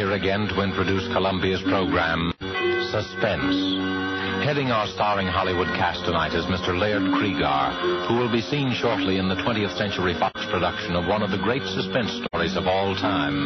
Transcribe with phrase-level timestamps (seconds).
[0.00, 2.32] Here again to introduce Columbia's program,
[2.88, 3.52] Suspense.
[4.40, 6.72] Heading our starring Hollywood cast tonight is Mr.
[6.72, 11.20] Laird Cregar, who will be seen shortly in the 20th Century Fox production of one
[11.20, 13.36] of the great suspense stories of all time,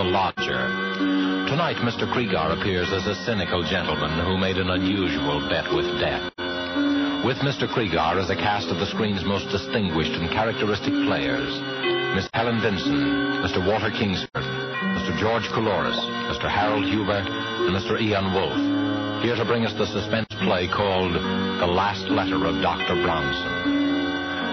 [0.00, 1.44] The Lodger.
[1.44, 2.08] Tonight, Mr.
[2.08, 6.32] Cregar appears as a cynical gentleman who made an unusual bet with death.
[7.20, 7.68] With Mr.
[7.68, 11.52] Cregar is a cast of the screen's most distinguished and characteristic players,
[12.16, 13.60] Miss Helen Vinson, Mr.
[13.60, 14.57] Walter Kingsford,
[15.08, 15.20] Mr.
[15.20, 15.96] George Coulouris,
[16.28, 16.52] Mr.
[16.52, 17.96] Harold Huber, and Mr.
[17.96, 22.92] Ian Wolfe, here to bring us the suspense play called The Last Letter of Dr.
[23.00, 23.48] Bronson.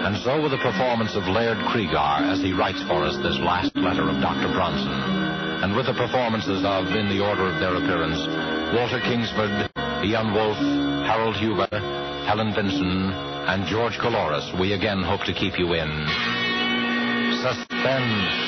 [0.08, 3.76] And so with the performance of Laird Cregar as he writes for us this last
[3.76, 4.48] letter of Dr.
[4.56, 4.96] Bronson,
[5.60, 8.24] and with the performances of, in the order of their appearance,
[8.72, 9.68] Walter Kingsford,
[10.08, 10.64] Ian Wolfe,
[11.04, 11.68] Harold Huber,
[12.24, 13.12] Helen Vinson,
[13.44, 15.92] and George Coulouris, we again hope to keep you in
[17.44, 18.45] suspense.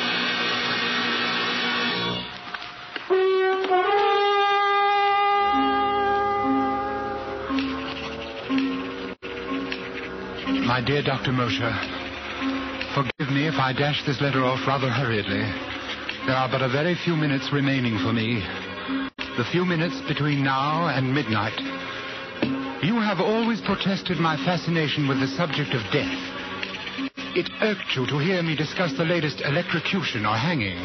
[10.79, 11.33] My dear Dr.
[11.33, 11.75] Mosher,
[12.95, 15.43] forgive me if I dash this letter off rather hurriedly.
[16.25, 18.47] There are but a very few minutes remaining for me.
[19.37, 21.59] The few minutes between now and midnight.
[22.85, 26.15] You have always protested my fascination with the subject of death.
[27.35, 30.79] It irked you to hear me discuss the latest electrocution or hanging.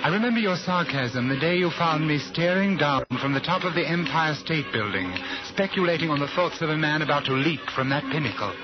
[0.00, 3.74] I remember your sarcasm the day you found me staring down from the top of
[3.74, 5.12] the Empire State Building,
[5.52, 8.54] speculating on the thoughts of a man about to leap from that pinnacle.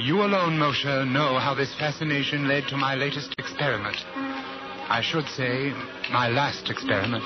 [0.00, 3.96] You alone, Moshe, know how this fascination led to my latest experiment.
[4.88, 5.72] I should say,
[6.10, 7.24] my last experiment.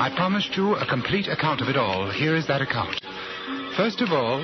[0.00, 2.10] I promised you a complete account of it all.
[2.10, 2.98] Here is that account.
[3.76, 4.40] First of all,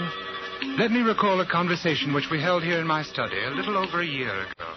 [0.77, 4.03] let me recall a conversation which we held here in my study a little over
[4.03, 4.68] a year ago.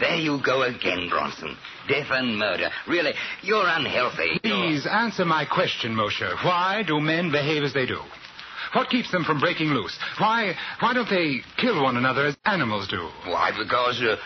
[0.00, 1.56] There you go again, Bronson.
[1.88, 2.68] Death and murder.
[2.88, 3.12] Really,
[3.42, 4.38] you're unhealthy.
[4.42, 6.28] Please answer my question, Moshe.
[6.44, 8.00] Why do men behave as they do?
[8.72, 9.96] What keeps them from breaking loose?
[10.18, 13.08] Why, why don't they kill one another as animals do?
[13.24, 14.16] Why, because, uh,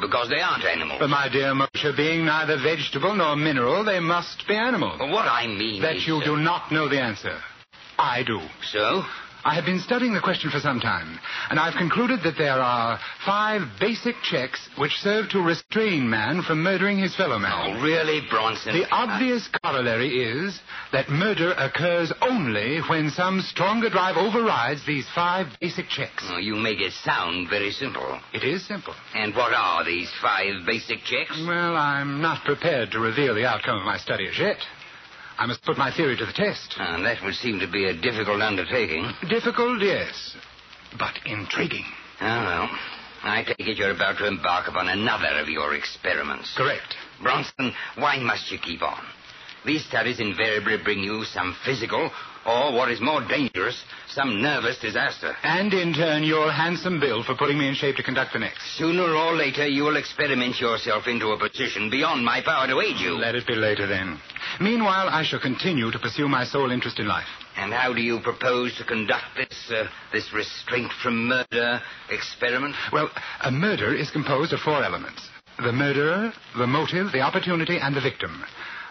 [0.00, 0.98] because they aren't animals.
[1.00, 4.98] But my dear Moshe, being neither vegetable nor mineral, they must be animals.
[5.00, 7.38] What I mean That is, you uh, do not know the answer.
[7.98, 8.40] I do.
[8.72, 9.02] So?
[9.42, 11.18] I have been studying the question for some time,
[11.48, 16.62] and I've concluded that there are five basic checks which serve to restrain man from
[16.62, 17.78] murdering his fellow man.
[17.78, 18.74] Oh, really, Bronson?
[18.74, 20.60] The obvious corollary is
[20.92, 26.24] that murder occurs only when some stronger drive overrides these five basic checks.
[26.28, 28.20] Oh, you make it sound very simple.
[28.34, 28.94] It is simple.
[29.14, 31.42] And what are these five basic checks?
[31.46, 34.58] Well, I'm not prepared to reveal the outcome of my study as yet.
[35.40, 36.74] I must put my theory to the test.
[36.76, 39.10] Ah, that would seem to be a difficult undertaking.
[39.26, 40.36] Difficult, yes,
[40.98, 41.86] but intriguing.
[42.20, 42.68] Oh, well.
[43.22, 46.52] I take it you're about to embark upon another of your experiments.
[46.56, 46.94] Correct.
[47.22, 49.02] Bronson, why must you keep on?
[49.64, 52.10] These studies invariably bring you some physical,
[52.46, 55.34] or what is more dangerous, some nervous disaster.
[55.42, 58.76] And in turn, your handsome bill for putting me in shape to conduct the next.
[58.76, 63.00] Sooner or later, you will experiment yourself into a position beyond my power to aid
[63.00, 63.12] you.
[63.14, 64.18] Let it be later then.
[64.60, 67.26] Meanwhile, I shall continue to pursue my sole interest in life.
[67.56, 71.80] And how do you propose to conduct this, uh, this restraint from murder
[72.10, 72.76] experiment?
[72.92, 73.10] Well,
[73.42, 75.28] a murder is composed of four elements
[75.58, 78.44] the murderer, the motive, the opportunity, and the victim.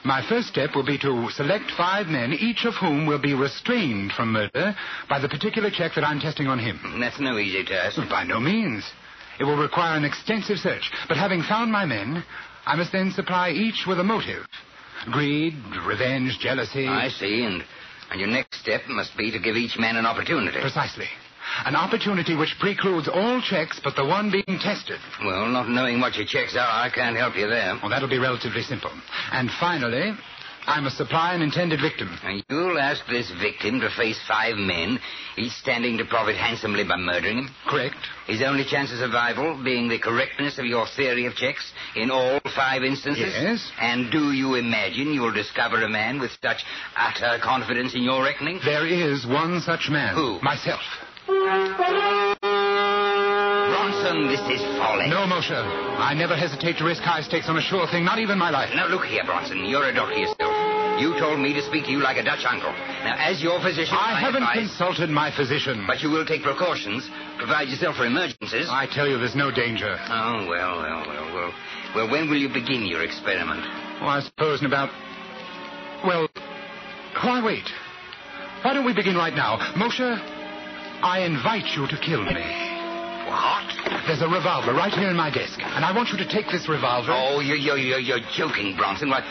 [0.05, 4.11] My first step will be to select five men, each of whom will be restrained
[4.13, 4.75] from murder
[5.09, 6.79] by the particular check that I'm testing on him.
[6.99, 7.97] That's no easy task.
[8.09, 8.89] By no means.
[9.39, 10.91] It will require an extensive search.
[11.07, 12.23] But having found my men,
[12.65, 14.45] I must then supply each with a motive.
[15.11, 15.53] Greed,
[15.85, 16.87] revenge, jealousy.
[16.87, 17.63] I see, and,
[18.11, 20.59] and your next step must be to give each man an opportunity.
[20.59, 21.07] Precisely.
[21.65, 24.99] An opportunity which precludes all checks but the one being tested.
[25.23, 27.77] Well, not knowing what your checks are, I can't help you there.
[27.81, 28.91] Well, that'll be relatively simple.
[29.31, 30.13] And finally,
[30.69, 32.15] I must supply an intended victim.
[32.23, 34.99] And you'll ask this victim to face five men,
[35.35, 37.49] each standing to profit handsomely by murdering him.
[37.67, 37.97] Correct.
[38.27, 42.39] His only chance of survival being the correctness of your theory of checks in all
[42.55, 43.33] five instances?
[43.33, 43.71] Yes.
[43.81, 46.63] And do you imagine you'll discover a man with such
[46.95, 48.59] utter confidence in your reckoning?
[48.63, 50.13] There is one such man.
[50.13, 50.39] Who?
[50.43, 50.81] Myself.
[53.69, 55.09] Bronson, this is folly.
[55.09, 55.49] No, Moshe.
[55.51, 58.69] I never hesitate to risk high stakes on a sure thing, not even my life.
[58.75, 59.65] Now, look here, Bronson.
[59.65, 60.58] You're a doctor yourself.
[60.99, 62.71] You told me to speak to you like a Dutch uncle.
[63.03, 65.85] Now, as your physician, I, I haven't advise- consulted my physician.
[65.87, 68.67] But you will take precautions, provide yourself for emergencies.
[68.69, 69.95] I tell you, there's no danger.
[69.97, 71.53] Oh, well, well, well, well.
[71.95, 73.61] Well, when will you begin your experiment?
[74.01, 74.89] Well, I suppose in about.
[76.05, 76.27] Well,
[77.23, 77.65] why wait?
[78.63, 79.57] Why don't we begin right now?
[79.75, 80.03] Moshe,
[81.01, 82.43] I invite you to kill me.
[83.27, 84.03] What?
[84.07, 86.67] There's a revolver right here in my desk, and I want you to take this
[86.67, 87.11] revolver.
[87.13, 89.09] Oh, you're, you're, you're, you're joking, Bronson.
[89.09, 89.23] What,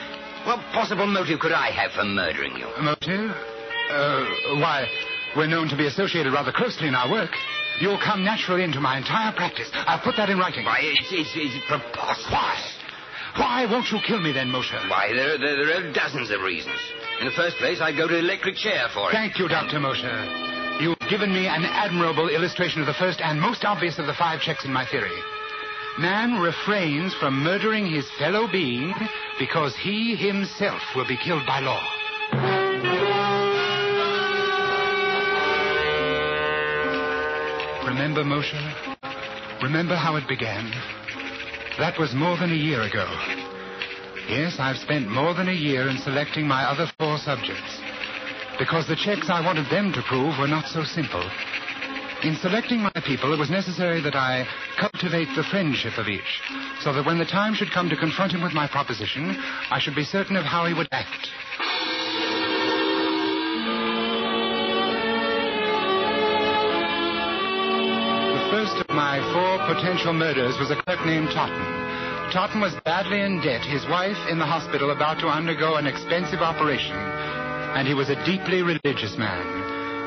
[0.47, 2.67] what possible motive could I have for murdering you?
[2.81, 3.31] Motive?
[3.91, 4.87] Uh, why,
[5.37, 7.31] we're known to be associated rather closely in our work.
[7.81, 9.71] You'll come naturally into my entire practice.
[9.73, 10.65] I'll put that in writing.
[10.65, 12.31] Why, it's, it's, it's preposterous.
[12.31, 12.79] Why?
[13.37, 14.75] Why won't you kill me then, Moshe?
[14.91, 16.79] Why, there, there, there are dozens of reasons.
[17.21, 19.13] In the first place, I'd go to the electric chair for it.
[19.13, 19.79] Thank you, Dr.
[19.79, 20.83] Moshe.
[20.83, 24.41] You've given me an admirable illustration of the first and most obvious of the five
[24.41, 25.17] checks in my theory.
[25.99, 28.95] Man refrains from murdering his fellow being
[29.39, 31.83] because he himself will be killed by law.
[37.87, 39.63] Remember, Moshe?
[39.63, 40.71] Remember how it began?
[41.79, 43.07] That was more than a year ago.
[44.29, 47.81] Yes, I've spent more than a year in selecting my other four subjects.
[48.59, 51.23] Because the checks I wanted them to prove were not so simple.
[52.25, 54.45] In selecting my people, it was necessary that I
[54.77, 56.43] cultivate the friendship of each,
[56.83, 59.37] so that when the time should come to confront him with my proposition,
[59.71, 61.31] I should be certain of how he would act.
[68.35, 72.33] The first of my four potential murders was a clerk named Totten.
[72.33, 76.41] Totten was badly in debt, his wife in the hospital about to undergo an expensive
[76.41, 76.97] operation,
[77.79, 79.58] and he was a deeply religious man.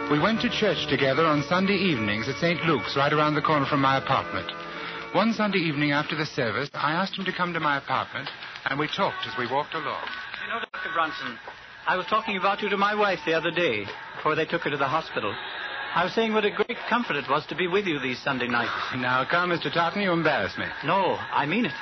[0.09, 2.63] We went to church together on Sunday evenings at St.
[2.65, 4.50] Luke's, right around the corner from my apartment.
[5.13, 8.30] One Sunday evening after the service, I asked him to come to my apartment,
[8.65, 10.03] and we talked as we walked along.
[10.44, 10.89] You know, Dr.
[10.94, 11.38] Bronson,
[11.88, 13.86] I was talking about you to my wife the other day
[14.18, 15.33] before they took her to the hospital.
[15.94, 18.48] I was saying what a great comfort it was to be with you these Sunday
[18.48, 18.71] nights.
[18.98, 19.71] Now, come, Mr.
[19.74, 20.65] Totten, you embarrass me.
[20.86, 21.74] No, I mean it.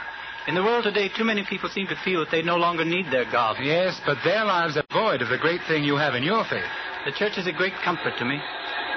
[0.48, 3.08] In the world today, too many people seem to feel that they no longer need
[3.12, 3.58] their God.
[3.62, 6.64] Yes, but their lives are void of the great thing you have in your faith.
[7.06, 8.40] The church is a great comfort to me.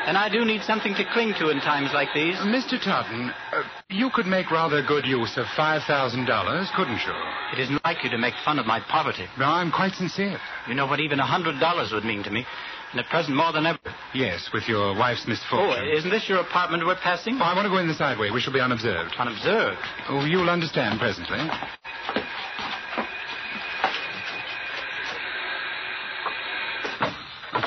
[0.04, 2.34] And I do need something to cling to in times like these.
[2.38, 2.82] Mr.
[2.82, 7.12] Totten, uh, you could make rather good use of $5,000, couldn't you?
[7.52, 9.26] It isn't like you to make fun of my poverty.
[9.38, 10.38] No, I'm quite sincere.
[10.66, 12.44] You know what even a hundred dollars would mean to me.
[12.90, 13.78] And at present, more than ever.
[14.12, 15.86] Yes, with your wife's misfortune.
[15.88, 17.38] Oh, isn't this your apartment we're passing?
[17.40, 18.30] Oh, I want to go in the side way.
[18.32, 19.14] We shall be unobserved.
[19.18, 19.78] Unobserved.
[20.08, 21.38] Oh, you'll understand presently.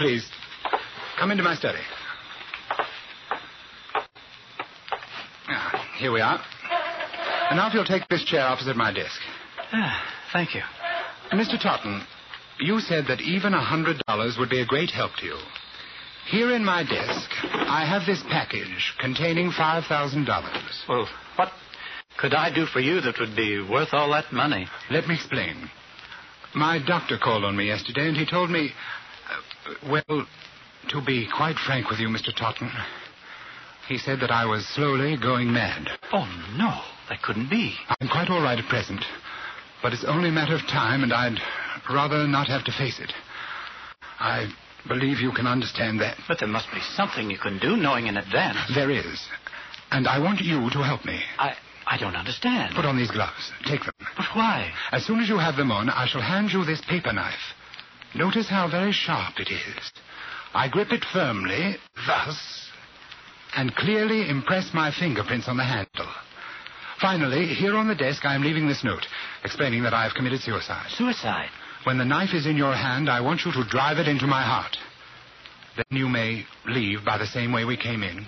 [0.05, 0.29] Please,
[1.17, 1.79] come into my study.
[5.47, 6.39] Ah, here we are.
[7.50, 9.19] And now if you'll take this chair opposite my desk.
[9.74, 10.62] Ah, thank you.
[11.33, 11.59] Mr.
[11.59, 12.05] Totten,
[12.59, 15.38] you said that even a hundred dollars would be a great help to you.
[16.29, 20.83] Here in my desk, I have this package containing five thousand dollars.
[20.88, 21.50] Well, what
[22.19, 24.67] could I do for you that would be worth all that money?
[24.91, 25.67] Let me explain.
[26.53, 28.69] My doctor called on me yesterday, and he told me.
[29.89, 30.27] Well,
[30.89, 32.36] to be quite frank with you, Mr.
[32.36, 32.72] Totten,
[33.88, 35.88] he said that I was slowly going mad.
[36.12, 36.25] Oh,
[36.57, 36.81] no.
[37.10, 37.75] That couldn't be.
[38.01, 39.03] I'm quite all right at present,
[39.84, 41.39] but it's only a matter of time, and I'd
[41.89, 43.13] rather not have to face it.
[44.19, 44.48] I
[44.88, 46.17] believe you can understand that.
[46.27, 48.57] But there must be something you can do, knowing in advance.
[48.74, 49.22] There is.
[49.91, 51.22] And I want you to help me.
[51.38, 51.55] I,
[51.86, 52.75] I don't understand.
[52.75, 53.51] Put on these gloves.
[53.65, 53.93] Take them.
[54.17, 54.72] But why?
[54.91, 57.53] As soon as you have them on, I shall hand you this paper knife.
[58.15, 59.91] Notice how very sharp it is.
[60.53, 61.75] I grip it firmly,
[62.07, 62.69] thus,
[63.55, 66.10] and clearly impress my fingerprints on the handle.
[67.01, 69.05] Finally, here on the desk, I am leaving this note,
[69.43, 70.88] explaining that I have committed suicide.
[70.91, 71.50] Suicide?
[71.84, 74.41] When the knife is in your hand, I want you to drive it into my
[74.41, 74.77] heart.
[75.75, 78.25] Then you may leave by the same way we came in.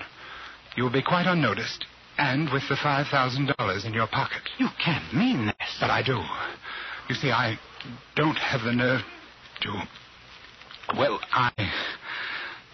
[0.75, 1.85] You will be quite unnoticed,
[2.17, 4.41] and with the $5,000 in your pocket.
[4.57, 5.77] You can't mean this.
[5.79, 6.21] But I do.
[7.07, 7.57] You see, I
[8.17, 9.01] don't have the nerve
[9.61, 9.87] to.
[10.97, 11.51] Well, I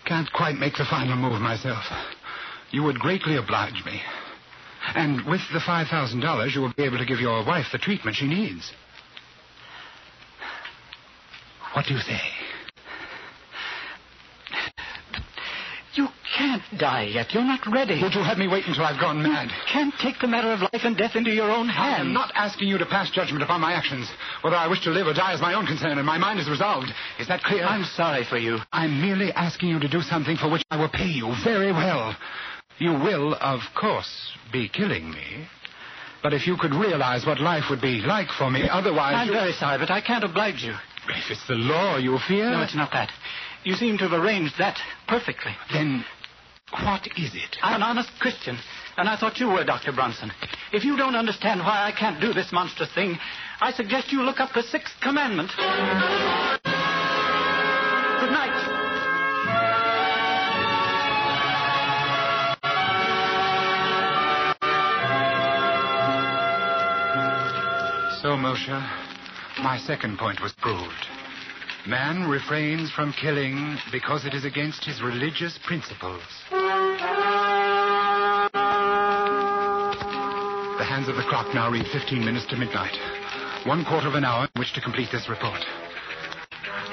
[0.05, 1.83] can't quite make the final move myself.
[2.71, 4.01] You would greatly oblige me.
[4.95, 8.27] And with the $5,000, you will be able to give your wife the treatment she
[8.27, 8.71] needs.
[11.73, 12.19] What do you say?
[15.95, 17.33] You can't die yet.
[17.33, 18.01] You're not ready.
[18.01, 19.49] Would you have me wait until I've gone mad?
[19.49, 21.97] You can't take the matter of life and death into your own hands.
[21.97, 24.09] I am not asking you to pass judgment upon my actions.
[24.41, 26.49] Whether I wish to live or die is my own concern, and my mind is
[26.49, 26.91] resolved.
[27.19, 27.63] Is that clear?
[27.63, 28.59] I'm sorry for you.
[28.71, 32.15] I'm merely asking you to do something for which I will pay you very well.
[32.79, 35.47] You will, of course, be killing me.
[36.23, 39.15] But if you could realize what life would be like for me, otherwise.
[39.17, 39.33] I'm you...
[39.33, 40.73] very sorry, but I can't oblige you.
[41.09, 42.49] If it's the law you fear.
[42.49, 43.11] No, it's not that.
[43.63, 44.77] You seem to have arranged that
[45.07, 45.51] perfectly.
[45.71, 46.05] Then
[46.81, 47.57] what is it?
[47.61, 48.57] I'm an honest Christian,
[48.97, 49.91] and I thought you were, Dr.
[49.91, 50.31] Bronson.
[50.71, 53.17] If you don't understand why I can't do this monstrous thing,
[53.61, 55.51] I suggest you look up the Sixth Commandment.
[58.19, 58.59] Good night.
[68.21, 68.69] So, Moshe,
[69.61, 71.07] my second point was proved.
[71.85, 76.21] Man refrains from killing because it is against his religious principles.
[80.83, 82.91] The hands of the clock now read 15 minutes to midnight.
[83.65, 85.63] One quarter of an hour in which to complete this report.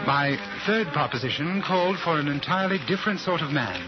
[0.07, 3.83] My third proposition called for an entirely different sort of man.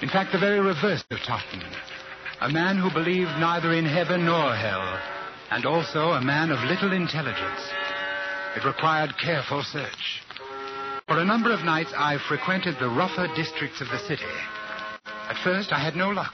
[0.00, 1.60] In fact, the very reverse of Totten.
[2.40, 4.86] A man who believed neither in heaven nor hell,
[5.50, 7.66] and also a man of little intelligence.
[8.54, 10.22] It required careful search.
[11.08, 14.32] For a number of nights, I frequented the rougher districts of the city.
[15.28, 16.32] At first, I had no luck.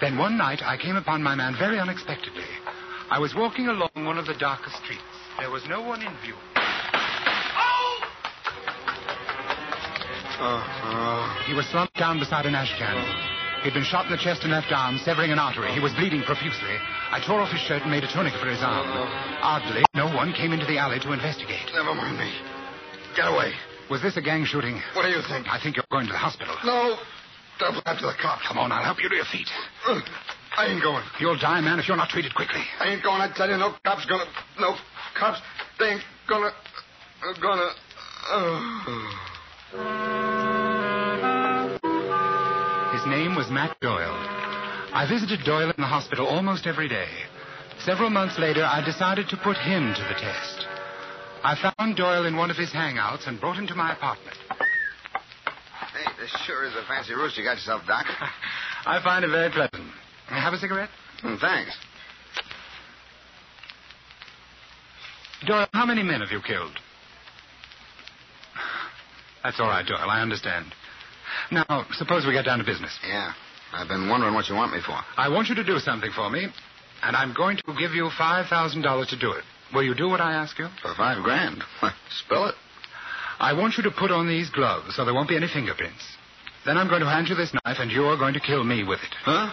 [0.00, 2.44] Then one night, I came upon my man very unexpectedly.
[3.10, 5.02] I was walking along one of the darker streets.
[5.38, 6.34] There was no one in view.
[6.56, 8.00] Oh!
[10.40, 12.96] Uh, He was slumped down beside an ash can.
[13.62, 15.72] He'd been shot in the chest and left arm, severing an artery.
[15.72, 16.76] He was bleeding profusely.
[17.10, 18.84] I tore off his shirt and made a tunic for his arm.
[19.40, 21.64] Oddly, no one came into the alley to investigate.
[21.72, 22.30] never mind me.
[23.16, 23.52] Get away.
[23.88, 24.80] Was this a gang shooting?
[24.94, 25.46] What do you think?
[25.48, 26.54] I think you're going to the hospital.
[26.64, 26.96] No.
[27.58, 28.46] Don't after the cops.
[28.48, 29.48] Come on, I'll help you to your feet.
[29.86, 30.00] Uh,
[30.56, 31.04] I ain't going.
[31.20, 32.62] You'll die, man, if you're not treated quickly.
[32.80, 33.20] I ain't going.
[33.20, 34.24] I tell you, no cops gonna.
[34.58, 34.74] No
[35.18, 35.40] cops.
[35.78, 36.50] They ain't gonna.
[37.22, 37.70] Uh, gonna.
[38.30, 38.60] Uh.
[42.92, 44.14] His name was Matt Doyle.
[44.94, 47.08] I visited Doyle in the hospital almost every day.
[47.80, 50.66] Several months later, I decided to put him to the test.
[51.42, 54.36] I found Doyle in one of his hangouts and brought him to my apartment.
[56.20, 58.06] This sure is a fancy roost you got yourself, Doc.
[58.86, 59.90] I find it very pleasant.
[60.28, 60.88] Have a cigarette?
[61.20, 61.76] Hmm, thanks.
[65.46, 66.72] Doyle, how many men have you killed?
[69.42, 70.08] That's all right, Doyle.
[70.08, 70.66] I understand.
[71.50, 72.96] Now, suppose we get down to business.
[73.06, 73.32] Yeah.
[73.72, 74.96] I've been wondering what you want me for.
[75.16, 76.46] I want you to do something for me,
[77.02, 79.44] and I'm going to give you $5,000 to do it.
[79.74, 80.68] Will you do what I ask you?
[80.80, 81.62] For five grand.
[82.24, 82.54] Spill it.
[83.44, 86.02] I want you to put on these gloves so there won't be any fingerprints.
[86.64, 89.00] Then I'm going to hand you this knife, and you're going to kill me with
[89.00, 89.14] it.
[89.22, 89.52] Huh?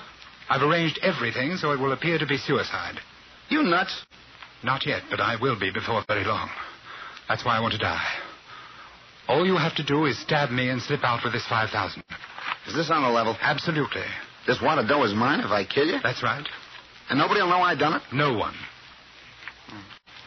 [0.49, 3.01] I've arranged everything so it will appear to be suicide.
[3.49, 4.05] You nuts.
[4.63, 6.49] Not yet, but I will be before very long.
[7.27, 8.13] That's why I want to die.
[9.27, 12.01] All you have to do is stab me and slip out with this 5000
[12.67, 13.35] Is this on a level?
[13.41, 14.07] Absolutely.
[14.47, 15.99] This wad of dough is mine if I kill you?
[16.01, 16.47] That's right.
[17.09, 18.03] And nobody will know I done it?
[18.13, 18.55] No one.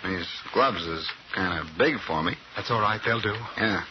[0.04, 2.34] These gloves is kind of big for me.
[2.56, 3.00] That's all right.
[3.04, 3.34] They'll do.
[3.56, 3.82] Yeah.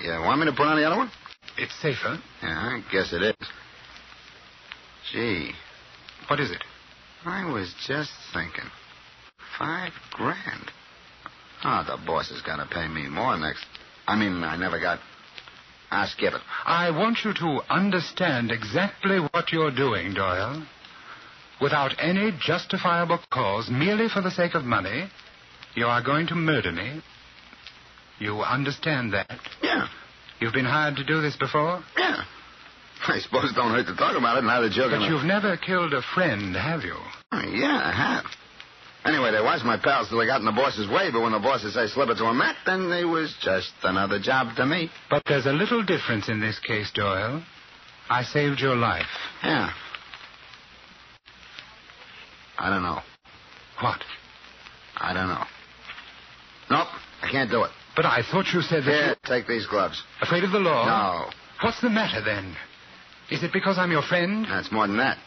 [0.00, 1.10] You want me to put on the other one?
[1.56, 2.18] It's safer.
[2.42, 3.48] Yeah, I guess it is.
[5.12, 5.52] Gee,
[6.28, 6.62] What is it?
[7.24, 8.70] I was just thinking.
[9.58, 10.70] Five grand.
[11.64, 13.64] Oh, the boss has got to pay me more next.
[14.06, 15.00] I mean, I never got.
[15.90, 16.40] I'll skip it.
[16.64, 20.64] I want you to understand exactly what you're doing, Doyle.
[21.60, 25.08] Without any justifiable cause, merely for the sake of money,
[25.74, 27.02] you are going to murder me.
[28.18, 29.38] You understand that?
[29.62, 29.86] Yeah.
[30.40, 31.82] You've been hired to do this before?
[31.96, 32.22] Yeah.
[33.06, 35.08] I suppose it don't hurt to talk about it now that you're But gonna...
[35.08, 36.96] you've never killed a friend, have you?
[37.32, 38.24] Oh, yeah, I have.
[39.04, 41.38] Anyway, they was my pals till they got in the boss's way, but when the
[41.38, 44.90] bosses say slip it to a Mac, then they was just another job to me.
[45.08, 47.42] But there's a little difference in this case, Doyle.
[48.10, 49.06] I saved your life.
[49.44, 49.70] Yeah.
[52.58, 53.00] I don't know.
[53.80, 54.02] What?
[54.96, 55.44] I don't know.
[56.70, 56.88] Nope,
[57.22, 57.70] I can't do it.
[57.96, 58.92] But I thought you said that.
[58.92, 60.02] Here, you- take these gloves.
[60.20, 60.84] Afraid of the law?
[60.86, 61.30] No,
[61.62, 62.56] What's the matter then?
[63.30, 64.46] Is it because I'm your friend?
[64.48, 65.18] that's more than that.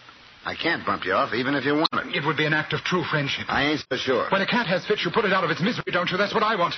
[0.46, 2.16] I can't bump you off, even if you want it.
[2.16, 3.46] It would be an act of true friendship.
[3.48, 4.28] I ain't so sure.
[4.32, 6.18] When a cat has fits, you put it out of its misery, don't you?
[6.18, 6.74] That's what I want.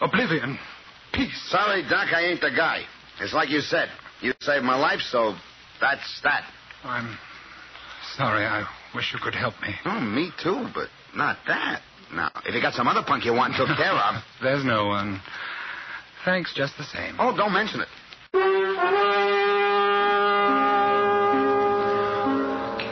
[0.00, 0.58] Oblivion.
[1.12, 1.40] Peace.
[1.48, 2.82] Sorry, Doc, I ain't the guy.
[3.20, 3.88] It's like you said.
[4.20, 5.34] You saved my life, so
[5.80, 6.44] that's that.
[6.84, 7.18] I'm
[8.16, 8.44] sorry.
[8.44, 9.74] I wish you could help me.
[9.86, 11.82] Oh, me too, but not that.
[12.12, 14.22] Now, if you got some other punk you want took care of.
[14.42, 15.20] There's no one.
[16.24, 17.16] Thanks just the same.
[17.18, 17.88] Oh, don't mention it.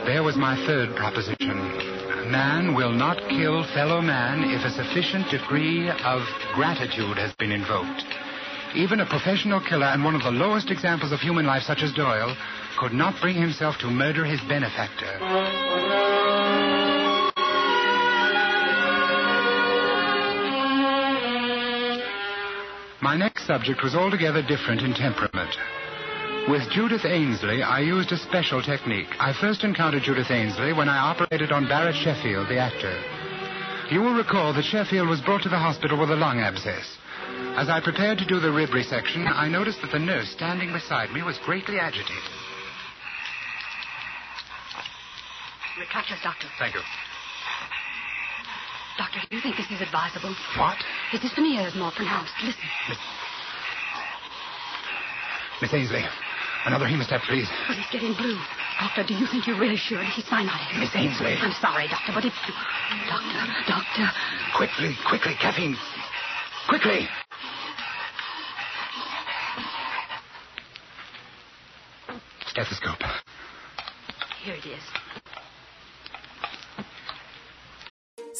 [0.05, 1.57] There was my third proposition.
[2.31, 6.21] Man will not kill fellow man if a sufficient degree of
[6.53, 8.03] gratitude has been invoked.
[8.75, 11.93] Even a professional killer and one of the lowest examples of human life, such as
[11.93, 12.35] Doyle,
[12.79, 15.82] could not bring himself to murder his benefactor.
[23.03, 25.53] My next subject was altogether different in temperament.
[26.47, 29.09] With Judith Ainsley, I used a special technique.
[29.19, 32.95] I first encountered Judith Ainsley when I operated on Barrett Sheffield, the actor.
[33.91, 36.97] You will recall that Sheffield was brought to the hospital with a lung abscess.
[37.59, 41.11] As I prepared to do the rib resection, I noticed that the nurse standing beside
[41.11, 42.23] me was greatly agitated.
[45.75, 46.47] Retractors, Doctor.
[46.57, 46.81] Thank you.
[48.97, 50.35] Doctor, do you think this is advisable?
[50.57, 50.77] What?
[51.11, 52.33] His dyspnea is more pronounced.
[52.43, 52.61] Listen.
[55.61, 56.03] Miss Miss Ainsley,
[56.65, 57.47] another hemostat, please.
[57.67, 58.37] But he's getting blue.
[58.79, 60.77] Doctor, do you think you're really sure he's cyanotic?
[60.77, 61.35] Miss Ainsley.
[61.39, 62.33] I'm sorry, Doctor, but if...
[63.09, 64.11] Doctor, Doctor...
[64.57, 65.77] Quickly, quickly, caffeine.
[66.67, 67.07] Quickly.
[72.47, 72.99] Stethoscope.
[74.43, 75.02] Here it is.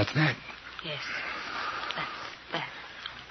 [0.00, 0.34] That's that.
[0.82, 1.02] Yes.
[1.94, 2.08] That's
[2.52, 2.68] that.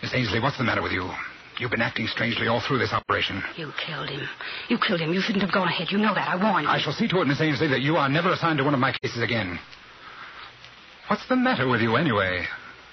[0.03, 1.09] Miss Ainsley, what's the matter with you?
[1.57, 3.41] You've been acting strangely all through this operation.
[3.57, 4.21] You killed him.
[4.69, 5.11] You killed him.
[5.11, 5.87] You shouldn't have gone ahead.
[5.89, 6.29] You know that.
[6.29, 6.69] I warned you.
[6.69, 8.79] I shall see to it, Miss Ainsley, that you are never assigned to one of
[8.79, 9.57] my cases again.
[11.07, 12.45] What's the matter with you, anyway?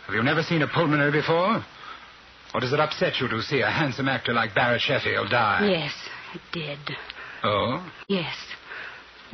[0.06, 1.62] Have you never seen a pulmonary before?
[2.54, 5.68] Or does it upset you to see a handsome actor like Barrett Sheffield die?
[5.70, 5.92] Yes,
[6.34, 6.78] it did.
[7.44, 7.86] Oh?
[8.08, 8.36] Yes.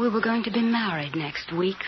[0.00, 1.78] We were going to be married next week.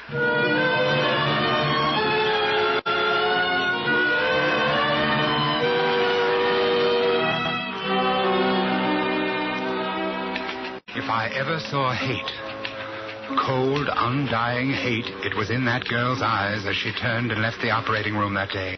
[11.15, 16.93] I ever saw hate, cold, undying hate, it was in that girl's eyes as she
[16.93, 18.77] turned and left the operating room that day.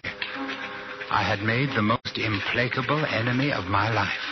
[1.11, 4.29] I had made the most implacable enemy of my life.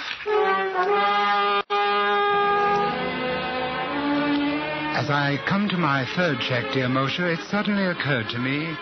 [5.00, 8.76] As I come to my third check, dear Moshe, it suddenly occurred to me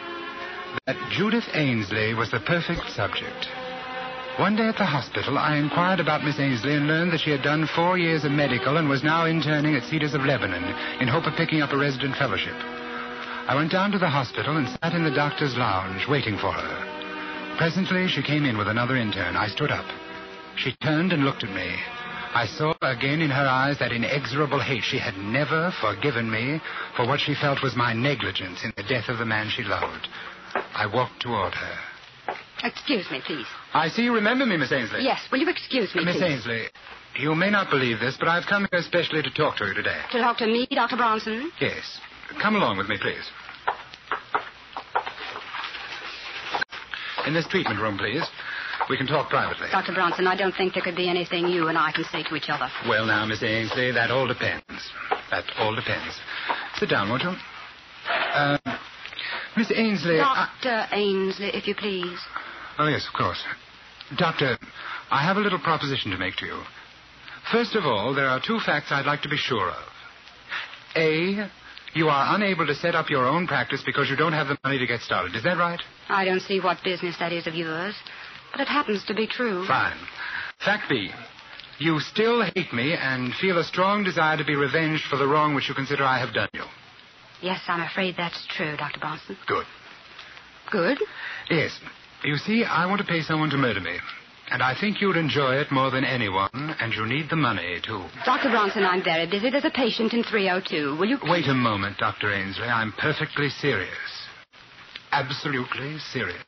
[0.89, 3.47] that Judith Ainsley was the perfect subject.
[4.39, 7.43] One day at the hospital, I inquired about Miss Ainsley and learned that she had
[7.43, 10.65] done four years of medical and was now interning at Cedars of Lebanon
[11.03, 12.57] in hope of picking up a resident fellowship.
[12.57, 17.57] I went down to the hospital and sat in the doctor's lounge waiting for her.
[17.59, 19.37] Presently, she came in with another intern.
[19.37, 19.85] I stood up.
[20.57, 21.77] She turned and looked at me.
[22.35, 24.83] I saw again in her eyes that inexorable hate.
[24.83, 26.59] She had never forgiven me
[26.97, 30.09] for what she felt was my negligence in the death of the man she loved.
[30.55, 31.92] I walked toward her.
[32.63, 33.47] Excuse me, please.
[33.75, 35.03] I see you remember me, Miss Ainsley.
[35.03, 36.23] Yes, will you excuse me, Miss please?
[36.23, 36.63] Ainsley,
[37.19, 40.01] you may not believe this, but I've come here especially to talk to you today.
[40.13, 40.97] To talk to me, Dr.
[40.97, 41.51] Bronson?
[41.61, 41.99] Yes.
[42.41, 43.25] Come along with me, please.
[47.27, 48.23] In this treatment room, please.
[48.91, 49.69] We can talk privately.
[49.71, 49.93] Dr.
[49.93, 52.49] Bronson, I don't think there could be anything you and I can say to each
[52.49, 52.69] other.
[52.89, 54.65] Well, now, Miss Ainsley, that all depends.
[55.31, 56.19] That all depends.
[56.79, 57.33] Sit down, won't you?
[58.35, 58.59] Uh,
[59.57, 60.19] Miss Ainsley.
[60.21, 60.89] I- Dr.
[60.97, 62.19] Ainsley, if you please.
[62.79, 63.43] Oh, yes, of course.
[64.17, 64.59] Doctor,
[65.11, 66.63] I have a little proposition to make to you.
[67.51, 69.89] First of all, there are two facts I'd like to be sure of.
[70.97, 71.49] A,
[71.95, 74.79] you are unable to set up your own practice because you don't have the money
[74.79, 75.35] to get started.
[75.35, 75.81] Is that right?
[76.09, 77.95] I don't see what business that is of yours,
[78.53, 79.67] but it happens to be true.
[79.67, 79.97] Fine.
[80.65, 81.11] Fact B,
[81.79, 85.55] you still hate me and feel a strong desire to be revenged for the wrong
[85.55, 86.65] which you consider I have done you.
[87.41, 89.01] Yes, I'm afraid that's true, Dr.
[89.01, 89.37] Bronson.
[89.47, 89.67] Good.
[90.71, 90.99] Good.
[91.51, 91.79] Yes.
[92.25, 93.97] You see, I want to pay someone to murder me.
[94.51, 98.05] And I think you'd enjoy it more than anyone, and you need the money, too.
[98.27, 98.51] Dr.
[98.51, 99.51] Bronson, I'm very busy.
[99.51, 100.97] There's a patient in 302.
[100.99, 101.19] Will you...
[101.25, 102.33] Wait a moment, Dr.
[102.33, 102.67] Ainsley.
[102.67, 103.89] I'm perfectly serious.
[105.11, 106.45] Absolutely serious.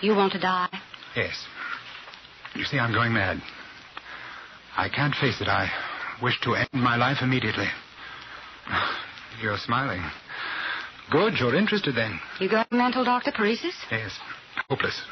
[0.00, 0.68] You want to die?
[1.14, 1.44] Yes.
[2.54, 3.42] You see, I'm going mad.
[4.76, 5.48] I can't face it.
[5.48, 5.70] I
[6.22, 7.68] wish to end my life immediately.
[9.42, 10.02] You're smiling.
[11.10, 12.20] Good, you're interested then.
[12.38, 13.72] You got mental doctor paresis?
[13.90, 14.16] Yes.
[14.70, 15.02] Hopeless.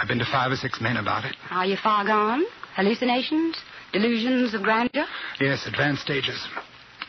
[0.00, 1.36] I've been to five or six men about it.
[1.50, 2.44] Are you far gone?
[2.74, 3.56] Hallucinations?
[3.92, 5.06] Delusions of grandeur?
[5.40, 6.36] Yes, advanced stages.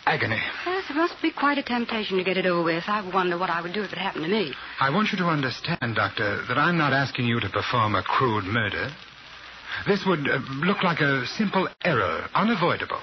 [0.06, 0.38] Agony.
[0.68, 2.84] Yes, it must be quite a temptation to get it over with.
[2.88, 4.54] I wonder what I would do if it happened to me.
[4.80, 8.46] I want you to understand, Doctor, that I'm not asking you to perform a crude
[8.46, 8.90] murder.
[9.88, 13.02] This would uh, look like a simple error, unavoidable.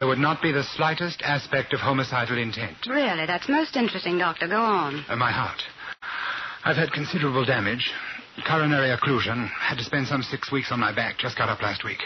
[0.00, 2.76] There would not be the slightest aspect of homicidal intent.
[2.86, 4.48] Really, that's most interesting, Doctor.
[4.48, 5.04] Go on.
[5.08, 5.62] Uh, my heart.
[6.64, 7.90] I've had considerable damage.
[8.46, 9.48] Coronary occlusion.
[9.48, 11.18] Had to spend some six weeks on my back.
[11.18, 11.98] Just got up last week.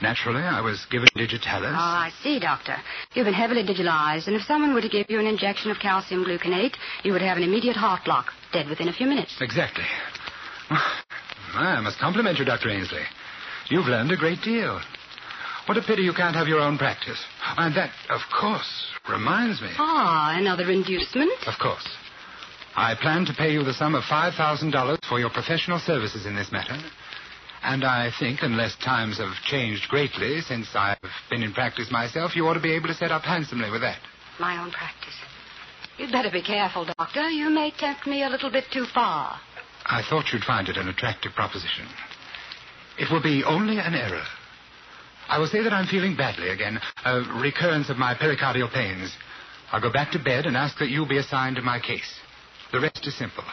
[0.00, 1.70] Naturally, I was given digitalis.
[1.72, 2.76] Oh, I see, Doctor.
[3.14, 6.24] You've been heavily digitalized, and if someone were to give you an injection of calcium
[6.24, 9.36] gluconate, you would have an immediate heart block, dead within a few minutes.
[9.40, 9.84] Exactly.
[10.70, 12.68] I must compliment you, Dr.
[12.68, 13.02] Ainsley.
[13.70, 14.80] You've learned a great deal.
[15.66, 17.22] What a pity you can't have your own practice.
[17.56, 19.70] And that, of course, reminds me.
[19.78, 21.32] Ah, another inducement?
[21.46, 21.86] Of course.
[22.78, 26.52] I plan to pay you the sum of $5,000 for your professional services in this
[26.52, 26.78] matter.
[27.64, 30.96] And I think, unless times have changed greatly since I've
[31.28, 33.98] been in practice myself, you ought to be able to set up handsomely with that.
[34.38, 35.16] My own practice.
[35.98, 37.28] You'd better be careful, Doctor.
[37.28, 39.40] You may tempt me a little bit too far.
[39.84, 41.88] I thought you'd find it an attractive proposition.
[42.96, 44.22] It will be only an error.
[45.28, 49.12] I will say that I'm feeling badly again, a recurrence of my pericardial pains.
[49.72, 52.20] I'll go back to bed and ask that you be assigned to my case.
[52.72, 53.44] The rest is simple.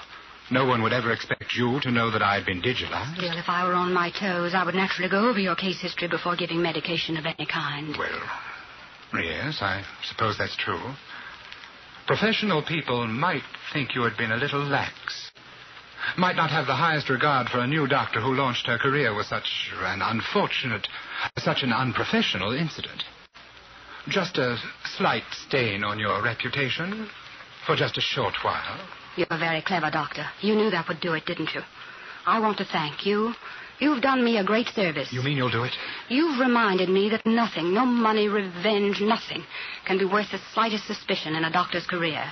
[0.51, 3.15] No one would ever expect you to know that I'd been digitalized.
[3.15, 6.08] Still, if I were on my toes, I would naturally go over your case history
[6.08, 7.95] before giving medication of any kind.
[7.97, 10.82] Well, yes, I suppose that's true.
[12.06, 13.41] Professional people might
[13.73, 15.32] think you had been a little lax.
[16.17, 19.25] Might not have the highest regard for a new doctor who launched her career with
[19.25, 20.88] such an unfortunate,
[21.39, 23.04] such an unprofessional incident.
[24.08, 24.58] Just a
[24.97, 27.10] slight stain on your reputation
[27.65, 28.80] for just a short while.
[29.15, 30.25] You're a very clever, Doctor.
[30.41, 31.62] You knew that would do it, didn't you?
[32.25, 33.34] I want to thank you.
[33.80, 35.10] You've done me a great service.
[35.12, 35.73] You mean you'll do it?
[36.08, 39.43] You've reminded me that nothing, no money, revenge, nothing,
[39.86, 42.23] can be worth the slightest suspicion in a doctor's career.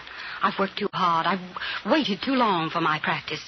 [0.42, 1.28] I've worked too hard.
[1.28, 3.44] I've waited too long for my practice.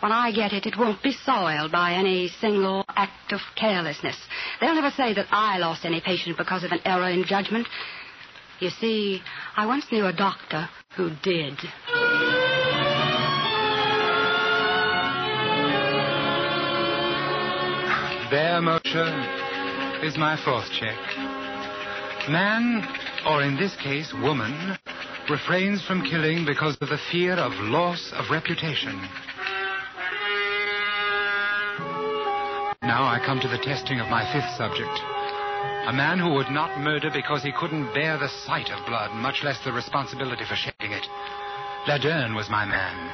[0.00, 4.16] When I get it, it won't be soiled by any single act of carelessness.
[4.60, 7.66] They'll never say that I lost any patient because of an error in judgment.
[8.60, 9.22] You see,
[9.56, 11.58] I once knew a doctor who did.
[18.30, 20.96] There, Moshe, is my fourth check.
[22.28, 22.86] Man,
[23.26, 24.78] or in this case, woman,
[25.28, 28.94] refrains from killing because of the fear of loss of reputation.
[32.82, 34.94] Now I come to the testing of my fifth subject.
[35.88, 39.42] A man who would not murder because he couldn't bear the sight of blood, much
[39.42, 41.06] less the responsibility for shedding it.
[41.88, 43.10] Laderne was my man,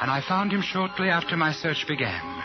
[0.00, 2.42] and I found him shortly after my search began.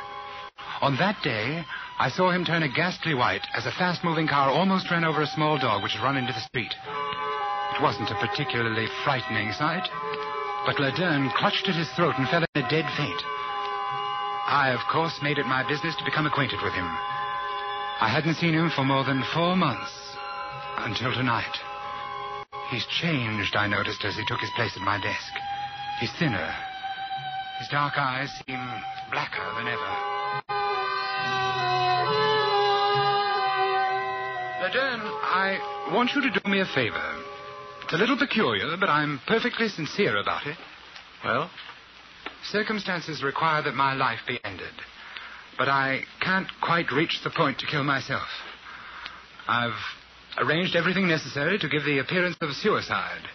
[0.82, 1.64] On that day,
[2.02, 5.22] I saw him turn a ghastly white as a fast moving car almost ran over
[5.22, 6.74] a small dog which had run into the street.
[6.74, 9.86] It wasn't a particularly frightening sight,
[10.66, 13.22] but Laderne clutched at his throat and fell in a dead faint.
[14.50, 16.90] I, of course, made it my business to become acquainted with him.
[18.02, 19.94] I hadn't seen him for more than four months
[20.82, 21.54] until tonight.
[22.72, 25.34] He's changed, I noticed as he took his place at my desk.
[26.00, 26.50] He's thinner.
[27.60, 28.58] His dark eyes seem
[29.14, 30.11] blacker than ever.
[34.72, 37.24] Laderne, I want you to do me a favor.
[37.84, 40.58] It's a little peculiar, but I'm perfectly sincere about it.
[41.26, 41.50] Well?
[42.46, 44.74] Circumstances require that my life be ended.
[45.58, 48.28] But I can't quite reach the point to kill myself.
[49.48, 49.76] I've
[50.38, 53.28] arranged everything necessary to give the appearance of suicide.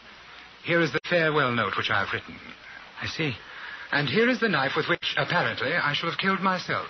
[0.65, 2.37] Here is the farewell note which I've written.
[3.03, 3.35] I see.
[3.93, 6.89] And here is the knife with which, apparently, I shall have killed myself.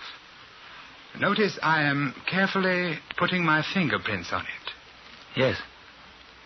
[1.21, 4.73] Notice I am carefully putting my fingerprints on it.
[5.37, 5.57] Yes.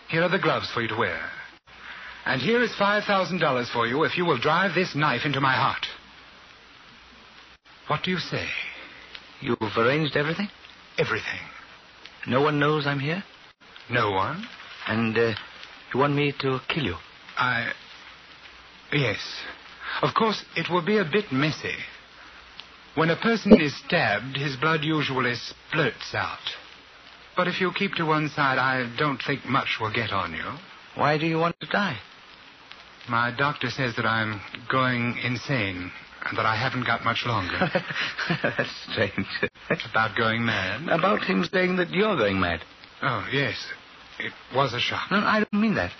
[0.09, 1.19] Here are the gloves for you to wear.
[2.25, 5.85] And here is $5,000 for you if you will drive this knife into my heart.
[7.87, 8.47] What do you say?
[9.41, 10.47] You've arranged everything?
[10.97, 11.39] Everything.
[12.27, 13.23] No one knows I'm here?
[13.89, 14.45] No one?
[14.87, 15.33] And uh,
[15.93, 16.95] you want me to kill you?
[17.37, 17.71] I.
[18.93, 19.19] Yes.
[20.01, 21.75] Of course, it will be a bit messy.
[22.95, 26.39] When a person is stabbed, his blood usually splurts out.
[27.37, 30.43] But if you keep to one side, I don't think much will get on you.
[30.95, 31.97] Why do you want to die?
[33.09, 35.91] My doctor says that I'm going insane
[36.27, 37.57] and that I haven't got much longer.
[38.43, 39.27] That's strange.
[39.89, 40.87] About going mad?
[40.89, 42.59] About him saying that you're going mad.
[43.01, 43.55] Oh, yes.
[44.19, 45.09] It was a shock.
[45.09, 45.91] No, I don't mean that.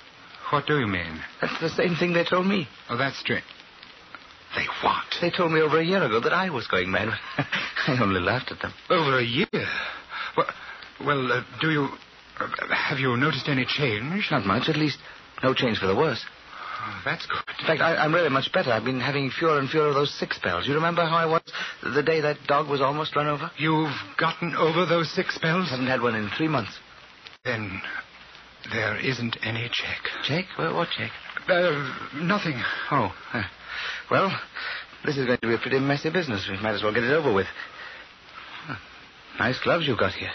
[0.52, 1.22] What do you mean?
[1.40, 2.68] That's the same thing they told me.
[2.90, 3.46] Oh, that's strange.
[4.56, 5.06] They what?
[5.22, 7.10] They told me over a year ago that I was going mad.
[7.88, 8.74] I only laughed at them.
[8.90, 9.48] Over a year?
[10.36, 10.48] Well,
[11.06, 11.88] well uh, do you.
[12.40, 14.28] Uh, have you noticed any change?
[14.32, 14.98] Not much, at least
[15.44, 16.24] no change for the worse.
[16.84, 17.42] Oh, that's good.
[17.60, 18.72] In fact, I, am really much better.
[18.72, 20.68] I've been having fewer and fewer of those sick spells.
[20.68, 21.42] You remember how I was
[21.84, 23.52] the day that dog was almost run over?
[23.58, 25.70] You've gotten over those sick spells?
[25.70, 26.72] Haven't had one in three months.
[27.46, 27.82] Then
[28.72, 30.00] there isn't any check.
[30.24, 30.46] Check?
[30.58, 31.12] What check?
[31.48, 32.62] Uh, nothing.
[32.92, 33.14] Oh.
[34.10, 34.32] Well,
[35.06, 36.48] this is going to be a pretty messy business.
[36.50, 37.48] We might as well get it over with.
[39.40, 40.32] Nice gloves you've got here.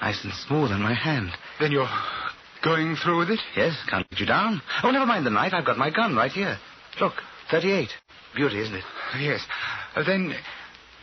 [0.00, 1.30] Nice and smooth on my hand.
[1.60, 1.88] Then you're
[2.64, 3.40] going through with it?
[3.56, 4.60] Yes, can't get you down.
[4.82, 5.52] Oh, never mind the knife.
[5.54, 6.56] I've got my gun right here.
[7.00, 7.12] Look,
[7.50, 7.88] 38.
[8.34, 8.84] Beauty, isn't it?
[9.18, 9.40] Yes.
[9.94, 10.34] Uh, then,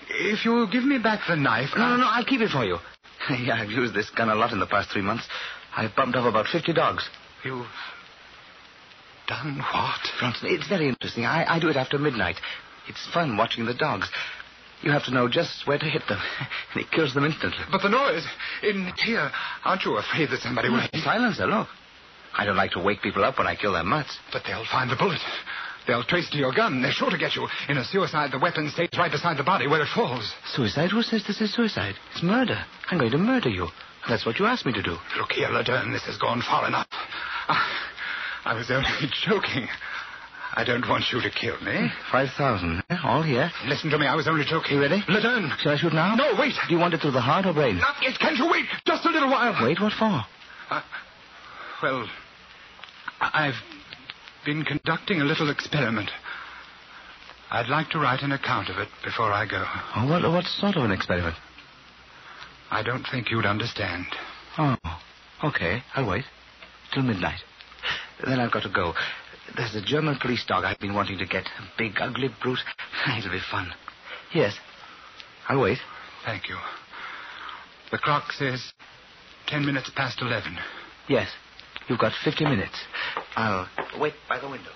[0.09, 1.69] if you'll give me back the knife.
[1.75, 2.77] No, no, no, I'll keep it for you.
[3.43, 5.25] yeah, I've used this gun a lot in the past three months.
[5.75, 7.07] I've bumped off about 50 dogs.
[7.43, 7.67] You've
[9.27, 9.99] done what?
[10.19, 11.25] Bronson, it's very interesting.
[11.25, 12.37] I, I do it after midnight.
[12.87, 14.09] It's fun watching the dogs.
[14.81, 16.19] You have to know just where to hit them,
[16.73, 17.65] and it kills them instantly.
[17.71, 18.25] But the noise
[18.63, 19.31] in here,
[19.65, 20.81] aren't you afraid that somebody will...
[21.03, 21.67] Silencer, look.
[22.37, 24.17] I don't like to wake people up when I kill their mutts.
[24.31, 25.19] But they'll find the bullet.
[25.87, 26.81] They'll trace to your gun.
[26.81, 27.47] They're sure to get you.
[27.69, 30.31] In a suicide, the weapon stays right beside the body where it falls.
[30.53, 30.91] Suicide?
[30.91, 31.95] Who says this is suicide?
[32.11, 32.63] It's murder.
[32.91, 33.69] I'm going to murder you.
[34.07, 34.97] That's what you asked me to do.
[35.17, 36.87] Look here, Laderne, this has gone far enough.
[37.47, 37.86] I,
[38.47, 38.87] I was only
[39.27, 39.67] joking.
[40.55, 41.89] I don't want you to kill me.
[42.11, 42.81] Five thousand.
[42.89, 42.95] Eh?
[43.03, 43.51] All here.
[43.67, 44.77] Listen to me, I was only joking.
[44.77, 45.03] You ready?
[45.09, 45.51] Laderne.
[45.59, 46.15] Shall I shoot now?
[46.15, 46.53] No, wait.
[46.67, 47.77] Do you want it through the heart or brain?
[47.77, 48.17] Not yet.
[48.19, 48.65] Can't you wait?
[48.85, 49.53] Just a little while.
[49.63, 50.23] Wait, what for?
[50.71, 50.81] Uh,
[51.83, 52.07] well,
[53.19, 53.59] I've
[54.45, 56.09] been conducting a little experiment.
[57.51, 59.63] I'd like to write an account of it before I go.
[59.95, 61.35] Oh, what, what sort of an experiment?
[62.71, 64.05] I don't think you'd understand.
[64.57, 64.75] Oh,
[65.43, 65.83] okay.
[65.95, 66.23] I'll wait.
[66.93, 67.39] Till midnight.
[68.25, 68.93] Then I've got to go.
[69.55, 71.45] There's a German police dog I've been wanting to get.
[71.45, 72.59] A big, ugly brute.
[73.17, 73.71] It'll be fun.
[74.33, 74.53] Yes.
[75.47, 75.77] I'll wait.
[76.25, 76.57] Thank you.
[77.91, 78.73] The clock says
[79.47, 80.57] ten minutes past eleven.
[81.07, 81.29] Yes.
[81.87, 82.77] You've got fifty minutes.
[83.35, 83.67] I'll
[83.99, 84.71] wait by the window.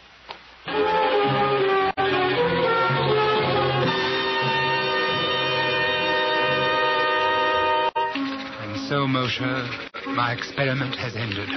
[8.63, 11.49] And so, Moshe, my experiment has ended.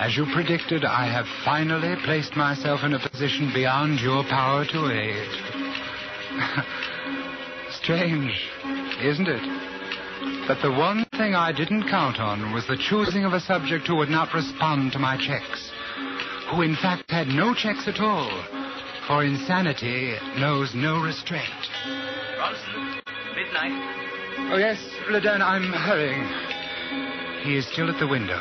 [0.00, 4.90] As you predicted, I have finally placed myself in a position beyond your power to
[4.90, 5.28] aid.
[7.82, 8.32] Strange,
[9.02, 9.42] isn't it?
[10.48, 13.96] That the one thing I didn't count on was the choosing of a subject who
[13.96, 15.70] would not respond to my checks.
[16.50, 18.30] Who, in fact, had no checks at all.
[19.06, 21.44] For insanity knows no restraint.
[22.36, 23.02] Bronson,
[23.36, 24.52] midnight.
[24.52, 24.78] Oh, yes,
[25.10, 26.26] Laderne, I'm hurrying.
[27.44, 28.40] He is still at the window,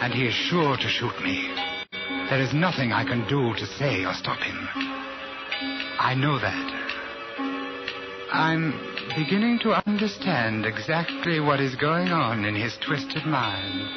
[0.00, 1.52] and he is sure to shoot me.
[2.28, 4.68] There is nothing I can do to say or stop him.
[5.98, 6.76] I know that.
[8.32, 8.72] I'm
[9.16, 13.88] beginning to understand exactly what is going on in his twisted mind.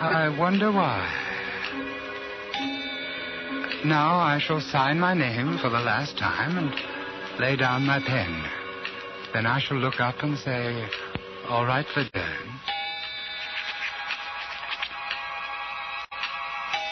[0.00, 1.24] I wonder why.
[3.84, 8.44] Now I shall sign my name for the last time and lay down my pen.
[9.34, 10.88] Then I shall look up and say,
[11.48, 12.43] All right, Laderne.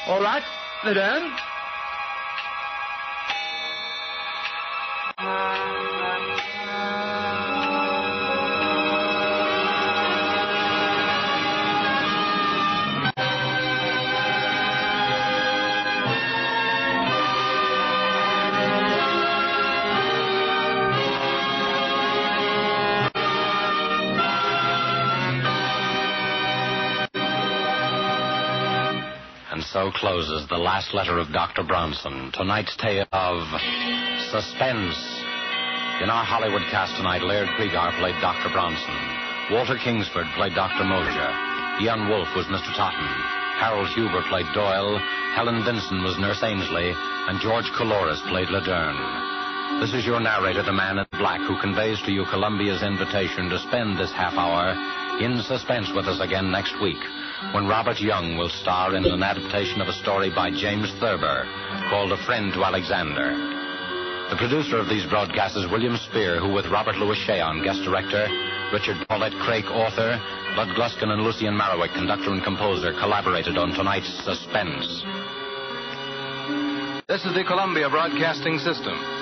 [0.05, 0.43] All right,
[0.83, 1.31] Laderne.
[29.95, 31.63] Closes the last letter of Dr.
[31.63, 32.33] Bronson.
[32.33, 33.45] Tonight's tale of
[34.33, 34.97] suspense.
[36.01, 38.49] In our Hollywood cast tonight, Laird Cregar played Dr.
[38.51, 38.99] Bronson.
[39.53, 40.85] Walter Kingsford played Dr.
[40.85, 41.31] Mosier.
[41.85, 42.73] Ian Wolfe was Mr.
[42.75, 43.05] Totten.
[43.61, 44.99] Harold Huber played Doyle.
[45.37, 46.95] Helen Vinson was Nurse Ainsley.
[47.29, 49.81] And George Coulouris played Laderne.
[49.81, 53.59] This is your narrator, the man in black, who conveys to you Columbia's invitation to
[53.69, 54.75] spend this half hour
[55.21, 57.01] in suspense with us again next week
[57.51, 61.45] when Robert Young will star in an adaptation of a story by James Thurber
[61.91, 63.35] called A Friend to Alexander.
[64.31, 68.27] The producer of these broadcasts is William Spier, who, with Robert Lewis Shayon, guest director,
[68.73, 70.17] Richard Paulette Craik, author,
[70.57, 75.05] Lud Gluskin and Lucien Moraweck, conductor and composer, collaborated on tonight's Suspense.
[77.09, 79.22] This is the Columbia Broadcasting System.